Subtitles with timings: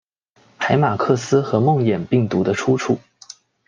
[0.57, 2.97] 海马克斯和梦魇病毒的出处！